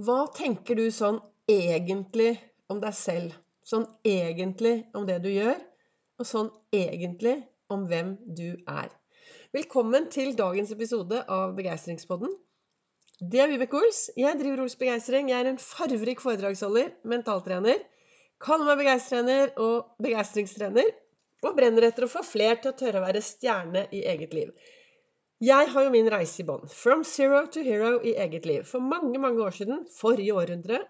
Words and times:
Hva 0.00 0.30
tenker 0.32 0.78
du 0.78 0.86
sånn 0.96 1.18
egentlig 1.50 2.30
om 2.72 2.78
deg 2.80 2.94
selv? 2.96 3.34
Sånn 3.68 3.82
egentlig 4.06 4.86
om 4.96 5.04
det 5.04 5.18
du 5.20 5.28
gjør, 5.28 5.58
og 6.16 6.24
sånn 6.24 6.48
egentlig 6.72 7.34
om 7.68 7.82
hvem 7.90 8.14
du 8.38 8.46
er. 8.64 8.88
Velkommen 9.52 10.06
til 10.14 10.32
dagens 10.38 10.72
episode 10.72 11.20
av 11.28 11.52
Begeistringspodden. 11.58 12.32
Det 13.20 13.44
er 13.44 13.52
Vibeke 13.52 13.76
Ols. 13.76 14.06
Jeg 14.16 14.40
driver 14.40 14.64
Ols 14.64 14.78
Begeistring. 14.80 15.28
Jeg 15.34 15.44
er 15.44 15.52
en 15.52 15.60
farverik 15.60 16.24
foredragsholder, 16.24 16.94
mentaltrener. 17.04 17.84
Kaller 18.40 18.70
meg 18.70 18.86
begeistrener 18.86 19.52
og 19.60 20.00
begeistringstrener. 20.00 20.94
Og 21.44 21.60
brenner 21.60 21.90
etter 21.90 22.08
å 22.08 22.14
få 22.14 22.24
fler 22.24 22.56
til 22.56 22.72
å 22.72 22.78
tørre 22.80 23.04
å 23.04 23.08
være 23.10 23.20
stjerne 23.26 23.84
i 23.92 24.06
eget 24.14 24.32
liv. 24.32 24.56
Jeg 25.40 25.70
har 25.72 25.86
jo 25.86 25.92
min 25.92 26.08
reise 26.12 26.42
i 26.42 26.44
bånn. 26.44 26.66
From 26.68 27.00
zero 27.08 27.46
to 27.48 27.62
hero 27.64 27.94
i 28.04 28.12
eget 28.20 28.44
liv. 28.44 28.64
For 28.68 28.84
mange, 28.84 29.16
mange 29.22 29.40
år 29.40 29.54
siden, 29.56 29.86
forrige 29.96 30.34
århundre, 30.36 30.82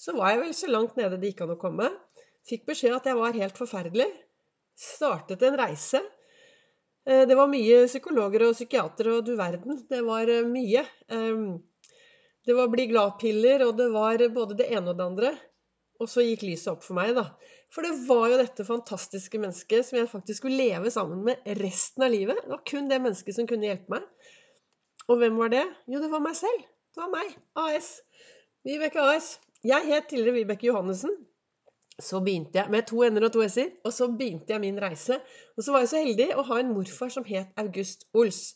så 0.00 0.14
var 0.16 0.32
jeg 0.32 0.40
vel 0.40 0.54
så 0.56 0.70
langt 0.70 0.96
nede 0.96 1.18
det 1.20 1.34
gikk 1.34 1.42
an 1.44 1.52
å 1.52 1.58
komme. 1.60 1.90
Fikk 2.48 2.64
beskjed 2.70 2.96
at 2.96 3.10
jeg 3.10 3.18
var 3.18 3.36
helt 3.36 3.60
forferdelig. 3.60 4.08
Startet 4.80 5.44
en 5.44 5.58
reise. 5.60 6.00
Eh, 7.04 7.26
det 7.28 7.36
var 7.36 7.52
mye 7.52 7.82
psykologer 7.90 8.46
og 8.46 8.56
psykiatere 8.56 9.18
og 9.18 9.28
du 9.28 9.34
verden. 9.36 9.82
Det 9.90 10.00
var 10.06 10.32
eh, 10.32 10.48
mye. 10.48 10.86
Ehm, 11.12 11.44
det 12.48 12.56
var 12.56 12.72
bli 12.72 12.88
glad-piller, 12.88 13.66
og 13.68 13.76
det 13.76 13.90
var 13.92 14.24
både 14.32 14.56
det 14.62 14.70
ene 14.72 14.94
og 14.94 14.96
det 14.96 15.10
andre. 15.10 15.34
Og 16.00 16.08
så 16.08 16.24
gikk 16.24 16.48
lyset 16.48 16.72
opp 16.72 16.88
for 16.88 16.96
meg, 16.96 17.12
da. 17.20 17.26
For 17.70 17.86
det 17.86 17.92
var 18.08 18.26
jo 18.32 18.38
dette 18.40 18.66
fantastiske 18.66 19.38
mennesket 19.38 19.86
som 19.86 20.00
jeg 20.00 20.10
faktisk 20.10 20.42
skulle 20.42 20.58
leve 20.58 20.90
sammen 20.90 21.22
med 21.28 21.46
resten 21.60 22.02
av 22.02 22.10
livet. 22.10 22.40
Det 22.42 22.50
var 22.50 22.64
kun 22.66 22.90
det 22.90 22.98
mennesket 23.02 23.36
som 23.36 23.46
kunne 23.50 23.68
hjelpe 23.68 23.94
meg. 23.94 24.06
Og 25.10 25.20
hvem 25.20 25.38
var 25.38 25.52
det? 25.54 25.62
Jo, 25.90 26.00
det 26.02 26.10
var 26.10 26.22
meg 26.24 26.34
selv. 26.38 26.64
Det 26.90 27.02
var 27.02 27.12
meg. 27.12 27.36
AS. 27.62 27.92
Vibeke 28.66 29.02
AS. 29.12 29.36
Jeg 29.66 29.86
het 29.86 30.08
tidligere 30.10 30.40
Vibeke 30.40 30.66
Johannessen. 30.66 31.14
Så 32.00 32.22
begynte 32.24 32.58
jeg 32.58 32.72
med 32.72 32.86
to 32.88 33.04
n-er 33.04 33.26
og 33.28 33.34
to 33.34 33.42
s-er, 33.44 33.74
og 33.84 33.92
så 33.92 34.08
begynte 34.08 34.54
jeg 34.54 34.62
min 34.62 34.78
reise. 34.80 35.20
Og 35.56 35.62
så 35.62 35.74
var 35.74 35.84
jeg 35.84 35.92
så 35.92 36.00
heldig 36.00 36.28
å 36.34 36.46
ha 36.48 36.58
en 36.62 36.72
morfar 36.74 37.12
som 37.12 37.26
het 37.28 37.52
August 37.60 38.06
Ols. 38.16 38.54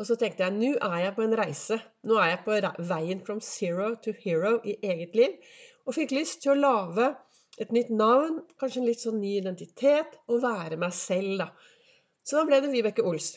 Og 0.00 0.08
så 0.08 0.16
tenkte 0.20 0.42
jeg 0.42 0.56
nå 0.56 0.74
er 0.80 0.98
jeg 1.04 1.16
på 1.16 1.24
en 1.24 1.36
reise. 1.38 1.80
Nå 2.08 2.16
er 2.18 2.32
jeg 2.32 2.42
på 2.44 2.60
veien 2.90 3.24
from 3.24 3.40
zero 3.44 3.92
to 4.04 4.12
hero 4.24 4.58
i 4.64 4.76
eget 4.82 5.16
liv. 5.16 5.36
Og 5.86 5.96
fikk 5.96 6.12
lyst 6.16 6.42
til 6.42 6.54
å 6.54 6.60
lage 6.60 7.10
et 7.60 7.72
nytt 7.76 7.90
navn, 7.92 8.40
kanskje 8.60 8.80
en 8.80 8.88
litt 8.88 9.02
sånn 9.02 9.20
ny 9.20 9.36
identitet, 9.38 10.16
og 10.30 10.42
være 10.44 10.78
meg 10.80 10.94
selv, 10.96 11.42
da. 11.42 11.48
Så 12.24 12.38
da 12.38 12.46
ble 12.48 12.60
det 12.64 12.72
Vibeke 12.72 13.04
Ols. 13.06 13.34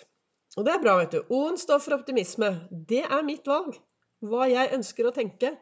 Og 0.58 0.68
det 0.68 0.76
er 0.76 0.84
bra, 0.84 0.98
vet 1.00 1.16
du. 1.16 1.22
O-en 1.34 1.58
står 1.58 1.82
for 1.82 1.98
optimisme. 1.98 2.52
Det 2.70 3.02
er 3.04 3.26
mitt 3.26 3.48
valg. 3.50 3.76
Hva 4.24 4.48
jeg 4.52 4.72
ønsker 4.78 5.10
å 5.10 5.16
tenke, 5.16 5.56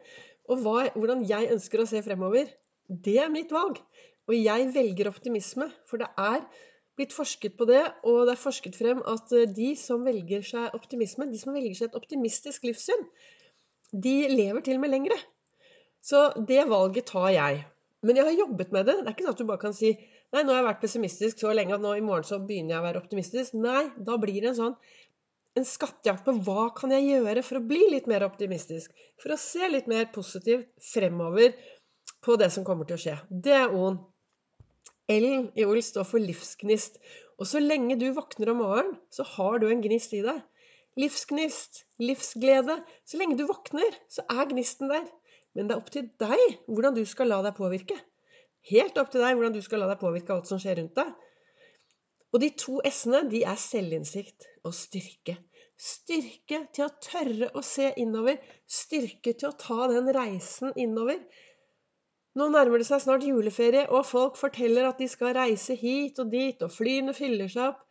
og 0.50 0.60
hva, 0.62 0.90
hvordan 0.94 1.24
jeg 1.26 1.50
ønsker 1.54 1.82
å 1.82 1.88
se 1.88 2.02
fremover. 2.04 2.50
Det 2.86 3.16
er 3.22 3.32
mitt 3.32 3.54
valg. 3.54 3.80
Og 4.28 4.36
jeg 4.36 4.68
velger 4.74 5.10
optimisme, 5.10 5.66
for 5.88 6.02
det 6.02 6.10
er 6.20 6.44
blitt 6.98 7.14
forsket 7.16 7.56
på 7.58 7.66
det, 7.70 7.82
og 8.04 8.26
det 8.28 8.36
er 8.36 8.42
forsket 8.42 8.76
frem 8.76 9.00
at 9.08 9.32
eh, 9.34 9.48
de 9.48 9.72
som 9.80 10.04
velger 10.06 10.44
seg 10.46 10.76
optimisme, 10.76 11.26
de 11.30 11.40
som 11.40 11.56
velger 11.56 11.78
seg 11.78 11.88
et 11.88 11.98
optimistisk 11.98 12.66
livssyn, 12.68 13.06
de 13.92 14.16
lever 14.30 14.64
til 14.64 14.78
og 14.78 14.84
med 14.84 14.92
lengre. 14.92 15.16
Så 16.04 16.28
det 16.48 16.66
valget 16.68 17.08
tar 17.10 17.30
jeg. 17.32 17.62
Men 18.02 18.18
jeg 18.18 18.26
har 18.26 18.40
jobbet 18.40 18.72
med 18.74 18.88
det. 18.88 18.96
Det 19.00 19.06
er 19.10 19.14
ikke 19.14 19.26
sånn 19.28 19.36
at 19.36 19.42
du 19.42 19.48
bare 19.48 19.62
kan 19.62 19.76
si 19.76 19.92
Nei, 20.32 20.40
nå 20.46 20.54
har 20.54 20.62
jeg 20.62 20.68
vært 20.70 20.80
pessimistisk 20.80 21.42
så 21.42 21.50
lenge 21.52 21.74
at 21.76 21.82
nå 21.84 21.90
i 21.92 22.04
morgen 22.04 22.24
så 22.24 22.38
begynner 22.40 22.72
jeg 22.72 22.80
å 22.80 22.84
være 22.86 23.00
optimistisk. 23.02 23.56
Nei, 23.60 23.82
da 24.00 24.14
blir 24.16 24.38
det 24.40 24.54
en 24.54 24.56
sånn 24.56 24.76
en 25.60 25.66
skattejakt 25.68 26.24
på 26.24 26.32
hva 26.46 26.70
kan 26.76 26.94
jeg 26.94 27.10
gjøre 27.10 27.42
for 27.44 27.60
å 27.60 27.66
bli 27.68 27.82
litt 27.92 28.08
mer 28.08 28.24
optimistisk? 28.24 28.94
For 29.20 29.34
å 29.34 29.40
se 29.40 29.68
litt 29.68 29.90
mer 29.90 30.08
positivt 30.14 30.70
fremover 30.86 31.52
på 32.24 32.38
det 32.40 32.48
som 32.54 32.64
kommer 32.64 32.88
til 32.88 32.96
å 32.96 33.02
skje. 33.02 33.18
Det 33.28 33.54
er 33.58 33.74
O-en. 33.76 34.00
L-en 35.12 35.50
i 35.58 35.66
OL 35.68 35.82
står 35.84 36.06
for 36.08 36.22
livsgnist. 36.22 36.96
Og 37.36 37.48
så 37.50 37.60
lenge 37.60 37.98
du 38.00 38.06
våkner 38.16 38.52
om 38.52 38.62
morgenen, 38.62 38.96
så 39.12 39.26
har 39.34 39.60
du 39.60 39.68
en 39.68 39.82
gnist 39.84 40.14
i 40.16 40.22
deg. 40.24 40.40
Livsgnist, 41.00 41.84
livsglede. 42.00 42.78
Så 43.04 43.20
lenge 43.20 43.36
du 43.40 43.44
våkner, 43.48 43.96
så 44.12 44.24
er 44.30 44.48
gnisten 44.52 44.92
der. 44.92 45.04
Men 45.56 45.68
det 45.68 45.74
er 45.74 45.82
opp 45.82 45.92
til 45.92 46.08
deg 46.22 46.42
hvordan 46.66 46.96
du 46.96 47.04
skal 47.08 47.30
la 47.32 47.42
deg 47.44 47.56
påvirke. 47.58 47.98
Helt 48.70 48.98
opp 49.00 49.10
til 49.12 49.24
deg 49.24 49.36
hvordan 49.36 49.54
du 49.56 49.62
skal 49.64 49.82
la 49.82 49.90
deg 49.90 50.00
påvirke 50.00 50.34
alt 50.34 50.50
som 50.50 50.60
skjer 50.62 50.78
rundt 50.80 50.98
deg. 50.98 51.12
Og 52.32 52.40
de 52.40 52.48
to 52.56 52.78
s-ene, 52.88 53.26
de 53.28 53.42
er 53.44 53.58
selvinnsikt 53.60 54.46
og 54.64 54.72
styrke. 54.76 55.36
Styrke 55.76 56.62
til 56.72 56.86
å 56.86 56.92
tørre 57.02 57.50
å 57.58 57.62
se 57.66 57.90
innover. 58.00 58.38
Styrke 58.64 59.34
til 59.34 59.50
å 59.50 59.56
ta 59.60 59.88
den 59.92 60.08
reisen 60.14 60.72
innover. 60.80 61.18
Nå 62.38 62.46
nærmer 62.48 62.80
det 62.80 62.88
seg 62.88 63.02
snart 63.04 63.26
juleferie, 63.26 63.84
og 63.92 64.06
folk 64.08 64.38
forteller 64.40 64.86
at 64.88 65.02
de 65.02 65.08
skal 65.10 65.34
reise 65.36 65.76
hit 65.76 66.20
og 66.22 66.30
dit, 66.32 66.62
og 66.64 66.72
flyene 66.72 67.12
fyller 67.16 67.50
seg 67.52 67.74
opp. 67.74 67.82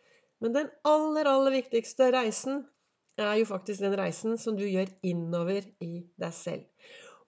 Men 0.41 0.55
den 0.55 0.71
aller, 0.89 1.29
aller 1.29 1.53
viktigste 1.59 2.09
reisen 2.15 2.63
er 3.21 3.35
jo 3.37 3.45
faktisk 3.45 3.83
den 3.83 3.93
reisen 3.99 4.39
som 4.41 4.57
du 4.57 4.65
gjør 4.65 4.89
innover 5.05 5.67
i 5.85 6.07
deg 6.17 6.33
selv. 6.33 6.65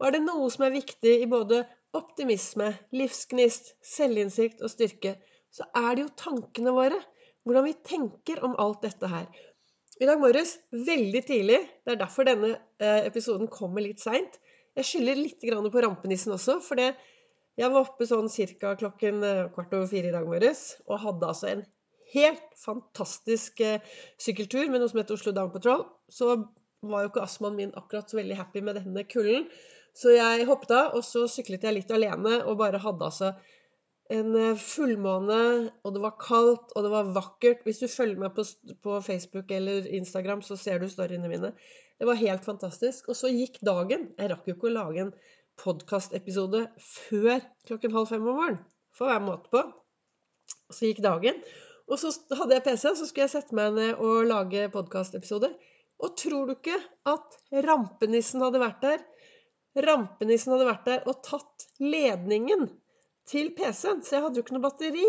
Og 0.04 0.10
er 0.10 0.18
det 0.18 0.26
noe 0.26 0.50
som 0.52 0.66
er 0.68 0.74
viktig 0.74 1.12
i 1.24 1.28
både 1.32 1.62
optimisme, 1.96 2.74
livsgnist, 2.92 3.70
selvinnsikt 3.88 4.60
og 4.60 4.74
styrke, 4.74 5.14
så 5.48 5.64
er 5.80 5.94
det 5.96 6.04
jo 6.04 6.10
tankene 6.20 6.74
våre. 6.76 6.98
Hvordan 7.48 7.64
vi 7.70 7.74
tenker 7.88 8.42
om 8.44 8.58
alt 8.60 8.84
dette 8.84 9.08
her. 9.08 9.30
I 10.04 10.10
dag 10.10 10.20
morges, 10.20 10.58
veldig 10.76 11.22
tidlig, 11.24 11.62
det 11.88 11.94
er 11.94 12.02
derfor 12.02 12.28
denne 12.28 12.52
eh, 12.84 13.06
episoden 13.08 13.48
kommer 13.52 13.84
litt 13.84 14.02
seint 14.04 14.40
Jeg 14.76 14.88
skylder 14.90 15.20
litt 15.22 15.44
på 15.72 15.84
rampenissen 15.86 16.36
også, 16.36 16.58
for 16.66 16.82
jeg 16.82 17.70
var 17.70 17.80
oppe 17.80 18.08
sånn 18.10 18.28
ca. 18.60 18.74
klokken 18.76 19.24
eh, 19.24 19.46
kvart 19.56 19.76
over 19.78 19.88
fire 19.88 20.10
i 20.10 20.16
dag 20.16 20.28
morges 20.28 20.82
og 20.88 21.00
hadde 21.06 21.30
altså 21.30 21.52
en 21.52 21.64
helt 22.14 22.50
fantastisk 22.60 23.62
eh, 23.64 23.80
sykkeltur 24.20 24.68
med 24.68 24.82
noe 24.82 24.92
som 24.92 25.00
heter 25.00 25.16
Oslo 25.16 25.32
Down 25.32 25.54
Patrol. 25.54 25.86
Så 26.12 26.34
var 26.84 27.06
jo 27.06 27.14
ikke 27.14 27.24
astmaen 27.24 27.56
min 27.56 27.78
akkurat 27.80 28.10
så 28.10 28.20
veldig 28.20 28.40
happy 28.40 28.66
med 28.66 28.82
denne 28.82 29.06
kulden. 29.08 29.48
Så 29.94 30.16
jeg 30.16 30.48
hoppet 30.50 30.72
av, 30.74 30.96
og 30.98 31.06
så 31.06 31.28
syklet 31.30 31.66
jeg 31.68 31.78
litt 31.78 31.92
alene 31.94 32.40
og 32.48 32.58
bare 32.62 32.82
hadde 32.82 33.06
altså 33.06 33.34
en 34.14 34.34
eh, 34.36 34.60
fullmåne, 34.60 35.40
og 35.86 35.94
det 35.96 36.02
var 36.04 36.18
kaldt, 36.22 36.74
og 36.74 36.86
det 36.86 36.92
var 36.92 37.12
vakkert. 37.16 37.62
Hvis 37.66 37.82
du 37.84 37.88
følger 37.88 38.20
meg 38.20 38.34
på, 38.36 38.46
på 38.84 38.98
Facebook 39.06 39.54
eller 39.54 39.88
Instagram, 39.88 40.42
så 40.46 40.58
ser 40.60 40.82
du 40.82 40.90
storyene 40.92 41.30
mine. 41.32 41.54
Det 42.00 42.10
var 42.10 42.20
helt 42.20 42.46
fantastisk. 42.46 43.08
Og 43.10 43.18
så 43.18 43.32
gikk 43.32 43.62
dagen. 43.66 44.10
Jeg 44.20 44.32
rakk 44.34 44.50
jo 44.50 44.58
ikke 44.58 44.70
å 44.72 44.76
lage 44.76 45.06
en 45.06 45.14
podkastepisode 45.62 46.66
før 46.82 47.44
klokken 47.70 47.94
halv 47.94 48.10
fem 48.10 48.26
om 48.26 48.34
morgenen. 48.34 48.64
For 48.94 49.08
å 49.08 49.14
være 49.14 49.26
måte 49.26 49.54
på. 49.54 49.62
Så 50.74 50.90
gikk 50.90 51.04
dagen. 51.06 51.40
Og 51.92 52.00
så 52.00 52.12
hadde 52.38 52.58
jeg 52.58 52.66
PC, 52.66 52.90
så 52.98 53.08
skulle 53.08 53.28
jeg 53.28 53.36
sette 53.36 53.56
meg 53.58 53.74
ned 53.78 54.02
og 54.02 54.28
lage 54.30 54.68
podkastepisode. 54.74 55.50
Og 56.04 56.16
tror 56.20 56.50
du 56.50 56.56
ikke 56.56 56.78
at 57.10 57.38
rampenissen 57.66 58.44
hadde 58.44 58.62
vært 58.62 58.84
der? 58.84 59.04
Rampenissen 59.74 60.54
hadde 60.54 60.70
vært 60.70 60.90
der 60.90 61.06
og 61.10 61.22
tatt 61.26 61.68
ledningen 61.82 62.68
til 63.30 63.54
PC-en, 63.58 64.04
så 64.06 64.18
jeg 64.18 64.26
hadde 64.26 64.40
jo 64.40 64.46
ikke 64.46 64.58
noe 64.58 64.66
batteri. 64.68 65.08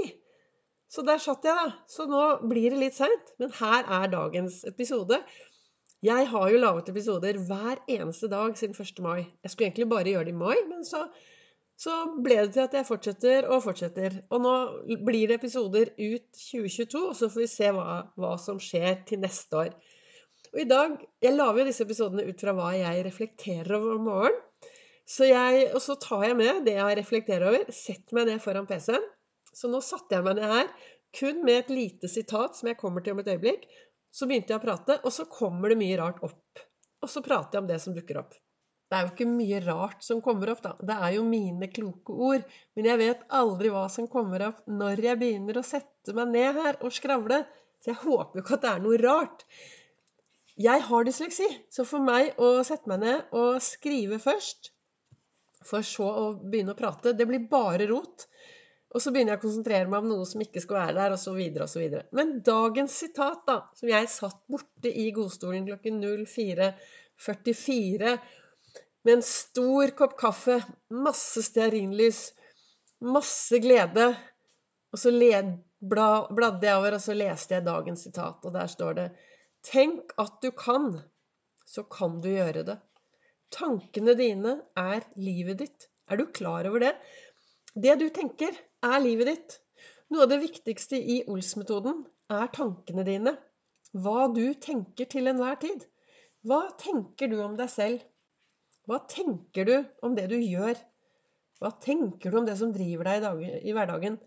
Så 0.90 1.02
der 1.04 1.20
satt 1.22 1.44
jeg, 1.46 1.56
da. 1.58 1.84
Så 1.90 2.06
nå 2.08 2.22
blir 2.48 2.70
det 2.72 2.80
litt 2.80 2.96
seint, 2.96 3.34
men 3.42 3.52
her 3.58 3.88
er 3.98 4.12
dagens 4.12 4.62
episode. 4.68 5.18
Jeg 6.04 6.28
har 6.30 6.50
jo 6.52 6.60
laget 6.60 6.90
episoder 6.92 7.38
hver 7.48 7.80
eneste 7.90 8.28
dag 8.28 8.56
siden 8.60 8.76
1. 8.76 9.00
mai. 9.04 9.24
Jeg 9.42 9.52
skulle 9.52 9.70
egentlig 9.70 9.88
bare 9.90 10.12
gjøre 10.12 10.28
det 10.28 10.34
i 10.34 10.42
mai, 10.42 10.56
men 10.68 10.84
så, 10.84 11.06
så 11.80 11.96
ble 12.24 12.42
det 12.42 12.52
til 12.56 12.64
at 12.66 12.76
jeg 12.76 12.88
fortsetter 12.88 13.48
og 13.48 13.64
fortsetter. 13.64 14.18
Og 14.28 14.44
nå 14.44 14.54
blir 15.06 15.32
det 15.32 15.40
episoder 15.40 15.94
ut 15.96 16.28
2022, 16.36 17.02
og 17.08 17.16
så 17.16 17.30
får 17.32 17.44
vi 17.44 17.50
se 17.54 17.72
hva, 17.74 18.00
hva 18.20 18.34
som 18.40 18.60
skjer 18.62 19.00
til 19.08 19.24
neste 19.24 19.62
år. 19.64 19.74
Og 20.54 20.60
i 20.62 20.68
dag 20.70 21.00
Jeg 21.24 21.34
lager 21.34 21.62
jo 21.62 21.66
disse 21.66 21.82
episodene 21.82 22.28
ut 22.28 22.42
fra 22.44 22.52
hva 22.54 22.68
jeg 22.76 23.06
reflekterer 23.08 23.74
over 23.80 23.96
om 23.96 24.04
morgenen. 24.10 24.42
Så 25.04 25.28
jeg, 25.28 25.66
og 25.76 25.82
så 25.84 25.98
tar 26.00 26.24
jeg 26.30 26.36
med 26.38 26.64
det 26.64 26.78
jeg 26.78 26.98
reflekterer 27.00 27.50
over, 27.50 27.72
setter 27.76 28.16
meg 28.16 28.30
ned 28.30 28.40
foran 28.42 28.68
PC-en. 28.68 29.04
Så 29.54 29.68
nå 29.70 29.78
satte 29.84 30.16
jeg 30.16 30.24
meg 30.26 30.38
ned 30.38 30.50
her 30.50 30.70
kun 31.14 31.44
med 31.46 31.60
et 31.60 31.68
lite 31.70 32.08
sitat 32.10 32.56
som 32.58 32.70
jeg 32.70 32.78
kommer 32.80 33.04
til 33.04 33.14
om 33.14 33.20
et 33.22 33.28
øyeblikk. 33.30 33.68
Så 34.14 34.26
begynte 34.30 34.54
jeg 34.54 34.60
å 34.60 34.64
prate, 34.64 34.96
og 35.02 35.12
så 35.14 35.26
kommer 35.30 35.70
det 35.70 35.78
mye 35.78 35.98
rart 36.00 36.22
opp. 36.26 36.64
Og 37.04 37.10
så 37.10 37.22
prater 37.22 37.58
jeg 37.58 37.64
om 37.64 37.70
det 37.70 37.78
som 37.82 37.94
dukker 37.94 38.18
opp. 38.22 38.34
Det 38.90 38.96
er 38.96 39.06
jo 39.06 39.12
ikke 39.12 39.28
mye 39.28 39.60
rart 39.64 40.04
som 40.06 40.20
kommer 40.24 40.52
opp, 40.52 40.60
da. 40.64 40.74
Det 40.78 40.96
er 41.06 41.14
jo 41.16 41.24
mine 41.26 41.68
kloke 41.72 42.14
ord. 42.14 42.44
Men 42.76 42.90
jeg 42.90 43.00
vet 43.00 43.24
aldri 43.38 43.72
hva 43.74 43.86
som 43.92 44.10
kommer 44.10 44.44
opp 44.50 44.60
når 44.70 45.02
jeg 45.08 45.20
begynner 45.22 45.58
å 45.58 45.66
sette 45.66 46.14
meg 46.16 46.30
ned 46.34 46.60
her 46.60 46.78
og 46.80 46.94
skravle. 46.94 47.42
Så 47.82 47.92
jeg 47.92 48.02
håper 48.04 48.38
jo 48.38 48.44
ikke 48.44 48.58
at 48.58 48.66
det 48.66 48.72
er 48.72 48.84
noe 48.84 49.00
rart. 49.02 49.46
Jeg 50.64 50.84
har 50.86 51.06
dysleksi, 51.06 51.48
så 51.74 51.86
for 51.88 52.04
meg 52.04 52.38
å 52.38 52.56
sette 52.66 52.90
meg 52.90 53.02
ned 53.02 53.34
og 53.34 53.58
skrive 53.64 54.20
først 54.22 54.73
for 55.66 55.82
så 55.86 56.06
å 56.06 56.26
begynne 56.42 56.74
å 56.74 56.78
prate. 56.78 57.16
Det 57.16 57.26
blir 57.28 57.48
bare 57.50 57.86
rot. 57.90 58.26
Og 58.94 59.02
så 59.02 59.10
begynner 59.10 59.34
jeg 59.34 59.40
å 59.40 59.42
konsentrere 59.42 59.90
meg 59.90 60.04
om 60.04 60.12
noe 60.12 60.26
som 60.28 60.42
ikke 60.44 60.62
skal 60.62 60.78
være 60.78 60.98
der, 61.00 61.14
osv. 61.16 61.38
videre. 61.80 62.04
Men 62.14 62.36
dagens 62.46 62.94
sitat, 63.02 63.40
da, 63.48 63.56
som 63.74 63.90
jeg 63.90 64.12
satt 64.12 64.38
borte 64.50 64.90
i 64.90 65.08
godstolen 65.16 65.66
klokken 65.66 65.98
04.44 66.04 68.14
med 69.04 69.16
en 69.16 69.26
stor 69.26 69.90
kopp 69.98 70.14
kaffe, 70.20 70.60
masse 70.94 71.42
stearinlys, 71.44 72.20
masse 73.04 73.58
glede. 73.60 74.12
Og 74.94 75.02
så 75.02 75.10
led, 75.10 75.50
bla, 75.82 76.26
bladde 76.30 76.68
jeg 76.68 76.78
over, 76.78 76.96
og 76.96 77.02
så 77.02 77.18
leste 77.18 77.58
jeg 77.58 77.66
dagens 77.66 78.06
sitat, 78.06 78.38
og 78.46 78.54
der 78.54 78.70
står 78.70 78.98
det 79.00 79.08
Tenk 79.64 80.12
at 80.20 80.38
du 80.44 80.50
kan, 80.54 80.92
så 81.66 81.82
kan 81.88 82.20
du 82.22 82.28
gjøre 82.30 82.62
det. 82.68 82.78
Tankene 83.54 84.16
dine 84.18 84.56
er 84.78 85.04
livet 85.14 85.60
ditt. 85.62 85.88
Er 86.10 86.18
du 86.18 86.26
klar 86.34 86.66
over 86.66 86.82
det? 86.82 86.94
Det 87.74 87.94
du 88.00 88.08
tenker, 88.14 88.56
er 88.82 89.02
livet 89.02 89.30
ditt. 89.30 89.58
Noe 90.10 90.26
av 90.26 90.32
det 90.32 90.40
viktigste 90.42 90.98
i 90.98 91.20
Ols-metoden 91.30 92.02
er 92.34 92.50
tankene 92.54 93.04
dine. 93.06 93.36
Hva 93.94 94.26
du 94.34 94.42
tenker 94.58 95.06
til 95.10 95.30
enhver 95.30 95.60
tid. 95.62 95.84
Hva 96.44 96.64
tenker 96.80 97.30
du 97.30 97.38
om 97.44 97.54
deg 97.56 97.70
selv? 97.70 98.02
Hva 98.90 98.98
tenker 99.08 99.70
du 99.70 99.76
om 100.04 100.16
det 100.18 100.26
du 100.32 100.36
gjør? 100.36 100.76
Hva 101.62 101.70
tenker 101.80 102.34
du 102.34 102.40
om 102.40 102.48
det 102.48 102.58
som 102.58 102.74
driver 102.74 103.08
deg 103.08 103.20
i, 103.20 103.24
dag, 103.24 103.44
i 103.70 103.76
hverdagen? 103.76 104.18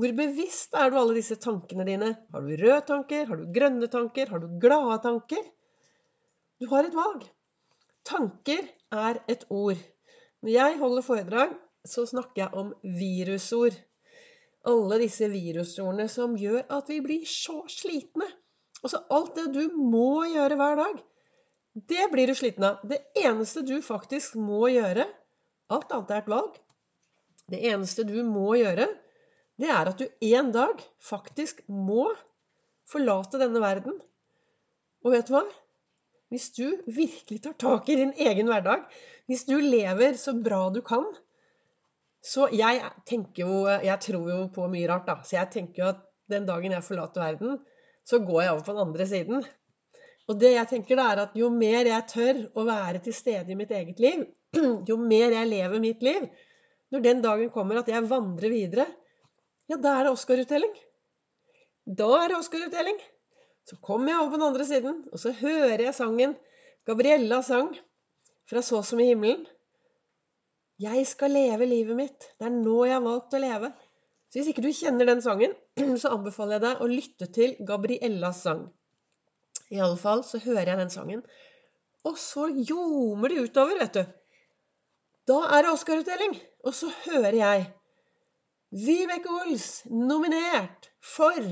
Hvor 0.00 0.16
bevisst 0.16 0.72
er 0.80 0.90
du 0.90 0.96
alle 0.98 1.18
disse 1.20 1.36
tankene 1.38 1.84
dine? 1.86 2.08
Har 2.32 2.42
du 2.42 2.56
røde 2.56 2.80
tanker? 2.88 3.28
Har 3.28 3.38
du 3.38 3.52
grønne 3.54 3.90
tanker? 3.92 4.32
Har 4.32 4.42
du 4.42 4.48
glade 4.64 4.98
tanker? 5.04 5.44
Du 6.58 6.66
har 6.72 6.88
et 6.88 6.96
valg. 6.96 7.28
Tanker 8.08 8.66
er 8.92 9.22
et 9.30 9.46
ord. 9.50 9.78
Når 10.42 10.50
jeg 10.50 10.78
holder 10.78 11.06
foredrag, 11.06 11.56
så 11.86 12.06
snakker 12.06 12.44
jeg 12.44 12.54
om 12.58 12.74
virusord 12.82 13.78
alle 14.68 14.98
disse 15.02 15.26
virusordene 15.30 16.06
som 16.10 16.36
gjør 16.38 16.66
at 16.70 16.90
vi 16.90 17.00
blir 17.04 17.24
så 17.28 17.62
slitne. 17.70 18.28
Altså 18.82 19.02
alt 19.14 19.34
det 19.38 19.48
du 19.54 19.62
må 19.78 20.24
gjøre 20.30 20.58
hver 20.58 20.78
dag, 20.78 21.00
det 21.88 22.08
blir 22.12 22.28
du 22.28 22.36
sliten 22.36 22.66
av. 22.68 22.82
Det 22.84 23.00
eneste 23.22 23.62
du 23.66 23.78
faktisk 23.84 24.36
må 24.38 24.66
gjøre 24.74 25.08
Alt 25.72 25.92
annet 25.94 26.10
er 26.12 26.18
et 26.20 26.26
valg. 26.28 26.56
Det 27.48 27.58
eneste 27.70 28.04
du 28.04 28.18
må 28.28 28.50
gjøre, 28.58 28.84
det 29.56 29.70
er 29.72 29.88
at 29.88 30.02
du 30.02 30.26
en 30.36 30.50
dag 30.52 30.82
faktisk 31.00 31.62
må 31.64 32.10
forlate 32.92 33.40
denne 33.40 33.62
verden. 33.62 33.94
Og 35.00 35.14
vet 35.14 35.30
du 35.30 35.32
hva? 35.32 35.46
Hvis 36.32 36.48
du 36.56 36.64
virkelig 36.88 37.42
tar 37.44 37.58
tak 37.60 37.90
i 37.92 37.98
din 37.98 38.14
egen 38.16 38.48
hverdag, 38.48 38.86
hvis 39.28 39.44
du 39.44 39.58
lever 39.60 40.16
så 40.16 40.32
bra 40.40 40.62
du 40.72 40.80
kan, 40.84 41.04
så 42.24 42.46
jeg 42.54 42.78
tenker 43.08 43.42
jo 43.42 43.56
Jeg 43.82 43.98
tror 44.00 44.30
jo 44.30 44.38
på 44.54 44.68
mye 44.70 44.88
rart, 44.88 45.08
da. 45.08 45.18
Så 45.26 45.36
jeg 45.36 45.50
tenker 45.52 45.82
jo 45.82 45.88
at 45.90 46.00
den 46.30 46.46
dagen 46.48 46.72
jeg 46.72 46.86
forlater 46.86 47.20
verden, 47.20 47.58
så 48.08 48.22
går 48.22 48.40
jeg 48.42 48.52
over 48.52 48.64
på 48.64 48.72
den 48.72 48.86
andre 48.86 49.06
siden. 49.10 49.44
Og 50.30 50.38
det 50.40 50.54
jeg 50.54 50.70
tenker, 50.70 50.96
da, 50.96 51.10
er 51.10 51.22
at 51.26 51.36
jo 51.36 51.50
mer 51.52 51.88
jeg 51.90 52.08
tør 52.08 52.40
å 52.56 52.64
være 52.64 53.02
til 53.04 53.16
stede 53.16 53.52
i 53.52 53.58
mitt 53.58 53.74
eget 53.74 54.00
liv, 54.00 54.24
jo 54.88 54.96
mer 55.00 55.34
jeg 55.34 55.50
lever 55.50 55.80
mitt 55.82 56.02
liv 56.04 56.26
Når 56.92 57.00
den 57.04 57.22
dagen 57.24 57.50
kommer 57.50 57.80
at 57.80 57.88
jeg 57.88 58.04
vandrer 58.08 58.52
videre, 58.52 58.86
ja, 59.70 59.78
da 59.80 59.98
er 59.98 60.06
det 60.06 60.12
Oscar-utdeling. 60.12 60.72
Da 61.86 62.08
er 62.18 62.32
det 62.32 62.36
Oscar-utdeling. 62.36 62.98
Så 63.68 63.78
kom 63.84 64.08
jeg 64.08 64.18
over 64.18 64.32
på 64.32 64.40
den 64.40 64.48
andre 64.48 64.66
siden, 64.66 65.02
og 65.12 65.20
så 65.22 65.32
hører 65.38 65.84
jeg 65.86 65.94
sangen 65.94 66.34
Gabriella 66.86 67.42
sang 67.46 67.70
fra 68.50 68.62
Så 68.62 68.82
som 68.82 69.00
i 69.00 69.06
himmelen. 69.12 69.44
Jeg 70.82 71.06
skal 71.06 71.30
leve 71.30 71.68
livet 71.68 71.96
mitt. 71.96 72.28
Det 72.38 72.48
er 72.48 72.54
nå 72.54 72.84
jeg 72.88 72.96
har 72.96 73.04
valgt 73.04 73.36
å 73.36 73.40
leve. 73.42 73.70
Så 74.32 74.40
hvis 74.40 74.48
ikke 74.50 74.64
du 74.64 74.72
kjenner 74.74 75.06
den 75.06 75.22
sangen, 75.22 75.54
så 76.02 76.14
anbefaler 76.16 76.56
jeg 76.56 76.64
deg 76.64 76.82
å 76.82 76.90
lytte 76.90 77.28
til 77.36 77.54
Gabriellas 77.68 78.42
sang. 78.46 78.64
I 79.70 79.78
alle 79.80 80.00
fall 80.00 80.24
så 80.26 80.40
hører 80.42 80.72
jeg 80.72 80.80
den 80.80 80.92
sangen. 80.92 81.22
Og 82.08 82.18
så 82.18 82.48
ljomer 82.50 83.30
det 83.30 83.44
utover, 83.46 83.78
vet 83.78 84.00
du. 84.00 84.02
Da 85.30 85.38
er 85.54 85.62
det 85.62 85.74
Oscar-utdeling. 85.76 86.34
Og 86.66 86.74
så 86.74 86.90
hører 87.04 87.36
jeg 87.38 87.68
Vibeke 88.72 89.30
Ols 89.42 89.84
nominert 89.86 90.88
for 91.04 91.46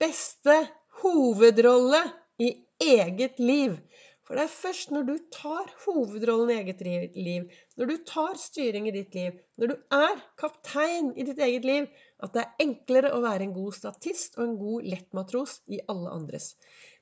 beste 0.00 0.56
hovedrolle 1.02 2.02
i 2.42 2.54
eget 2.82 3.38
liv. 3.42 3.76
For 4.22 4.38
det 4.38 4.44
er 4.46 4.52
først 4.54 4.92
når 4.94 5.06
du 5.08 5.14
tar 5.34 5.70
hovedrollen 5.84 6.52
i 6.54 6.58
eget 6.60 6.82
liv, 7.18 7.48
når 7.76 7.90
du 7.90 7.96
tar 8.06 8.38
styring 8.38 8.86
i 8.88 8.94
ditt 8.94 9.16
liv, 9.18 9.34
når 9.58 9.72
du 9.72 9.96
er 9.98 10.20
kaptein 10.40 11.10
i 11.18 11.26
ditt 11.26 11.42
eget 11.42 11.66
liv, 11.68 11.88
at 12.22 12.32
det 12.32 12.44
er 12.44 12.62
enklere 12.64 13.10
å 13.12 13.22
være 13.24 13.48
en 13.48 13.56
god 13.56 13.74
statist 13.76 14.38
og 14.38 14.44
en 14.46 14.54
god 14.60 14.86
lettmatros 14.94 15.58
i 15.74 15.82
alle 15.90 16.14
andres. 16.14 16.52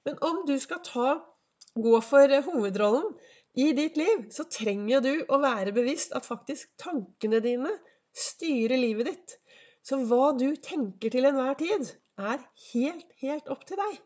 Men 0.09 0.17
om 0.27 0.43
du 0.49 0.57
skal 0.59 0.81
ta, 0.87 1.11
gå 1.77 2.01
for 2.03 2.35
hovedrollen 2.49 3.13
i 3.61 3.71
ditt 3.77 4.01
liv, 4.01 4.27
så 4.35 4.49
trenger 4.51 5.05
du 5.05 5.13
å 5.29 5.39
være 5.43 5.75
bevisst 5.77 6.17
at 6.17 6.27
faktisk 6.27 6.73
tankene 6.81 7.43
dine 7.45 7.77
styrer 8.17 8.81
livet 8.81 9.13
ditt. 9.13 9.37
Så 9.87 10.01
hva 10.09 10.33
du 10.37 10.49
tenker 10.61 11.13
til 11.13 11.29
enhver 11.29 11.55
tid, 11.61 11.93
er 12.21 12.39
helt, 12.73 13.09
helt 13.23 13.51
opp 13.53 13.67
til 13.69 13.81
deg. 13.81 13.99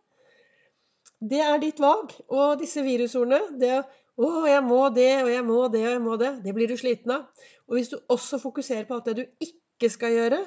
Det 1.24 1.40
er 1.40 1.60
ditt 1.62 1.80
valg. 1.80 2.12
Og 2.28 2.58
disse 2.60 2.82
virusordene 2.84 3.58
det 3.60 3.76
'Å, 4.14 4.46
jeg 4.46 4.62
må 4.62 4.80
det, 4.94 5.24
og 5.24 5.30
jeg 5.30 5.44
må 5.44 5.60
det, 5.68 5.80
og 5.82 5.92
jeg 5.92 6.02
må 6.02 6.16
det', 6.16 6.36
det 6.44 6.52
blir 6.54 6.68
du 6.70 6.76
sliten 6.78 7.10
av. 7.10 7.24
Og 7.66 7.78
hvis 7.78 7.90
du 7.90 7.96
også 8.08 8.38
fokuserer 8.38 8.86
på 8.86 8.94
alt 8.94 9.08
det 9.10 9.16
du 9.18 9.24
ikke 9.42 9.90
skal 9.90 10.14
gjøre, 10.14 10.38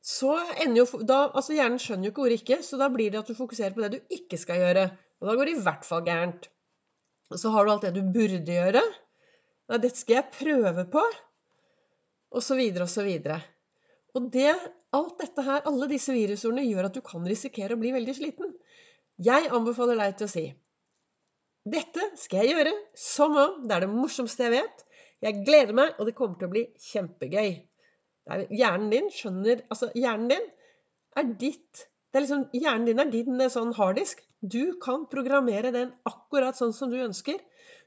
så 0.00 0.36
ender 0.62 0.78
jo 0.84 1.00
da, 1.02 1.18
altså 1.34 1.56
Hjernen 1.56 1.82
skjønner 1.82 2.06
jo 2.06 2.12
ikke 2.12 2.22
ordet 2.22 2.38
'ikke', 2.40 2.62
så 2.62 2.78
da 2.78 2.88
blir 2.88 3.10
det 3.10 3.18
at 3.18 3.26
du 3.26 3.34
fokuserer 3.34 3.74
på 3.74 3.82
det 3.82 3.92
du 3.96 4.14
ikke 4.14 4.38
skal 4.38 4.62
gjøre. 4.62 4.90
Og 5.20 5.28
da 5.28 5.34
går 5.34 5.50
det 5.50 5.56
i 5.56 5.62
hvert 5.66 5.84
fall 5.84 6.04
gærent. 6.06 6.48
Og 7.30 7.38
så 7.38 7.50
har 7.50 7.64
du 7.64 7.72
alt 7.72 7.82
det 7.82 7.94
du 7.94 8.02
burde 8.02 8.54
gjøre. 8.54 8.82
Nei, 9.70 9.78
dette 9.78 9.98
skal 9.98 10.20
jeg 10.20 10.32
prøve 10.38 10.84
på. 10.90 11.02
Og 12.30 12.42
så 12.42 12.54
videre 12.58 12.86
og 12.86 12.90
så 12.90 13.02
videre. 13.06 13.40
Og 14.18 14.30
det, 14.34 14.54
alt 14.96 15.20
dette 15.20 15.44
her, 15.46 15.62
alle 15.68 15.88
disse 15.90 16.14
virusordene, 16.14 16.66
gjør 16.66 16.88
at 16.88 16.96
du 16.96 17.02
kan 17.06 17.26
risikere 17.26 17.76
å 17.76 17.80
bli 17.80 17.92
veldig 17.94 18.16
sliten. 18.16 18.54
Jeg 19.20 19.50
anbefaler 19.54 20.00
deg 20.00 20.18
til 20.18 20.26
å 20.26 20.32
si 20.32 20.46
dette 21.68 22.06
skal 22.16 22.46
jeg 22.46 22.54
gjøre 22.54 22.70
som 22.96 23.34
om 23.36 23.58
det 23.68 23.74
er 23.76 23.84
det 23.84 23.92
morsomste 23.92 24.46
jeg 24.46 24.54
vet. 24.54 24.84
Jeg 25.20 25.42
gleder 25.44 25.76
meg, 25.76 25.92
og 26.00 26.08
det 26.08 26.14
kommer 26.16 26.38
til 26.40 26.48
å 26.48 26.54
bli 26.54 26.62
kjempegøy. 26.80 27.50
hjernen 28.48 28.90
din 28.90 29.10
skjønner 29.12 29.62
Altså, 29.68 29.90
hjernen 29.94 30.28
din 30.32 30.46
er 31.16 31.32
ditt 31.36 31.86
er 32.14 32.24
liksom, 32.24 32.48
Hjernen 32.56 32.86
din 32.88 33.02
er 33.02 33.10
din 33.12 33.40
eh, 33.40 33.52
sånn 33.52 33.74
harddisk. 33.76 34.24
Du 34.40 34.78
kan 34.82 35.04
programmere 35.10 35.70
den 35.70 35.92
akkurat 36.08 36.56
sånn 36.56 36.72
som 36.72 36.90
du 36.90 36.96
ønsker. 37.04 37.38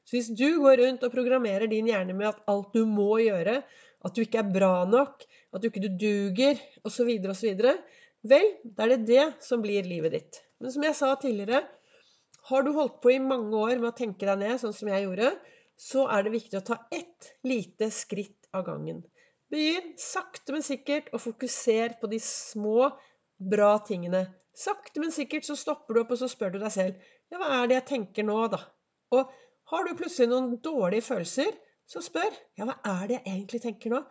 Så 0.06 0.18
hvis 0.18 0.30
du 0.38 0.60
går 0.62 0.78
rundt 0.84 1.04
og 1.04 1.12
programmerer 1.12 1.68
din 1.68 1.88
hjerne 1.90 2.14
med 2.14 2.30
at 2.30 2.44
alt 2.48 2.74
du 2.75 2.86
må 2.86 3.18
gjøre, 3.24 3.64
at 4.04 4.16
du 4.16 4.22
ikke 4.22 4.44
er 4.44 4.54
bra 4.54 4.86
nok, 4.86 5.25
at 5.53 5.62
du 5.63 5.69
ikke 5.69 5.91
duger, 6.01 6.60
osv., 6.88 7.10
osv., 7.29 7.63
vel, 8.24 8.50
da 8.63 8.86
er 8.86 8.93
det 8.93 9.07
det 9.07 9.25
som 9.43 9.62
blir 9.63 9.86
livet 9.88 10.15
ditt. 10.15 10.41
Men 10.63 10.74
som 10.74 10.86
jeg 10.86 10.98
sa 10.98 11.12
tidligere, 11.19 11.63
har 12.50 12.63
du 12.63 12.74
holdt 12.75 13.00
på 13.03 13.13
i 13.13 13.22
mange 13.24 13.55
år 13.55 13.77
med 13.77 13.91
å 13.91 13.98
tenke 13.98 14.27
deg 14.27 14.39
ned, 14.41 14.60
sånn 14.60 14.75
som 14.75 14.89
jeg 14.91 15.05
gjorde, 15.05 15.31
så 15.79 16.05
er 16.12 16.24
det 16.25 16.36
viktig 16.36 16.60
å 16.60 16.65
ta 16.67 16.77
ett 16.93 17.33
lite 17.48 17.89
skritt 17.93 18.50
av 18.55 18.65
gangen. 18.67 19.01
Begynn 19.53 19.93
sakte, 20.01 20.53
men 20.55 20.65
sikkert 20.65 21.12
å 21.13 21.22
fokusere 21.22 22.00
på 22.01 22.10
de 22.12 22.19
små, 22.24 22.89
bra 23.38 23.75
tingene. 23.86 24.25
Sakte, 24.57 25.01
men 25.01 25.13
sikkert 25.13 25.45
så 25.48 25.57
stopper 25.60 25.95
du 25.95 26.03
opp 26.03 26.13
og 26.13 26.22
så 26.22 26.29
spør 26.31 26.55
du 26.55 26.60
deg 26.62 26.74
selv 26.74 27.12
ja, 27.31 27.39
hva 27.39 27.50
er 27.57 27.69
det 27.69 27.79
jeg 27.79 27.89
tenker 27.89 28.25
nå, 28.27 28.38
da? 28.53 28.60
Og 29.17 29.31
har 29.72 29.86
du 29.88 29.95
plutselig 29.98 30.29
noen 30.29 30.60
dårlige 30.62 31.05
følelser, 31.07 31.50
så 31.89 32.01
spør 32.03 32.29
ja, 32.60 32.67
hva 32.67 32.75
er 32.91 33.07
det 33.10 33.17
jeg 33.17 33.25
egentlig 33.31 33.62
tenker 33.63 33.93
nå? 33.93 34.03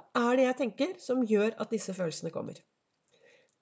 Hva 0.00 0.30
er 0.30 0.38
det 0.38 0.48
jeg 0.48 0.58
tenker 0.64 0.96
som 1.02 1.22
gjør 1.26 1.54
at 1.60 1.72
disse 1.72 1.94
følelsene 1.96 2.32
kommer? 2.34 2.56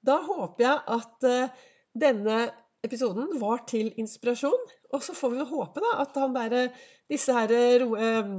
Da 0.07 0.21
håper 0.23 0.65
jeg 0.65 0.83
at 0.95 1.27
uh, 1.27 1.69
denne 1.99 2.39
episoden 2.87 3.41
var 3.41 3.65
til 3.67 3.91
inspirasjon. 3.99 4.67
Og 4.95 5.03
så 5.03 5.15
får 5.17 5.35
vi 5.35 5.47
håpe 5.51 5.83
da, 5.83 5.97
at 6.05 6.17
han 6.17 6.37
der, 6.37 6.71
disse 7.11 7.35
her 7.35 7.53
eh, 7.53 8.31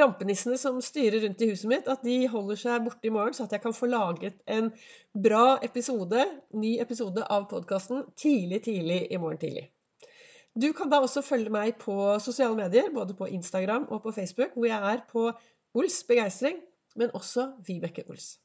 rampenissene 0.00 0.56
som 0.58 0.80
styrer 0.82 1.22
rundt 1.22 1.42
i 1.44 1.50
huset 1.50 1.70
mitt, 1.70 1.88
at 1.90 2.02
de 2.06 2.16
holder 2.32 2.58
seg 2.58 2.86
borte 2.86 3.06
i 3.06 3.12
morgen, 3.12 3.36
så 3.36 3.46
at 3.46 3.54
jeg 3.54 3.62
kan 3.62 3.76
få 3.76 3.90
laget 3.90 4.40
en 4.50 4.72
bra 5.12 5.58
episode, 5.62 6.24
ny 6.58 6.76
episode 6.82 7.22
av 7.22 7.46
podkasten 7.52 8.06
tidlig, 8.18 8.64
tidlig 8.66 9.00
i 9.10 9.20
morgen 9.20 9.42
tidlig. 9.44 9.68
Du 10.56 10.70
kan 10.72 10.88
da 10.88 11.02
også 11.04 11.20
følge 11.20 11.52
meg 11.52 11.76
på 11.82 11.94
sosiale 12.24 12.56
medier, 12.56 12.88
både 12.94 13.14
på 13.14 13.28
Instagram 13.28 13.86
og 13.92 14.02
på 14.06 14.14
Facebook, 14.16 14.56
hvor 14.56 14.66
jeg 14.70 14.92
er 14.94 15.04
på 15.10 15.28
Ols 15.76 15.98
begeistring, 16.08 16.62
men 16.96 17.10
også 17.14 17.52
Vibeke 17.66 18.04
Ols. 18.08 18.36